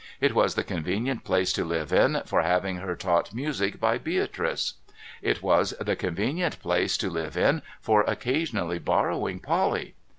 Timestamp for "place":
1.23-1.53, 6.59-6.97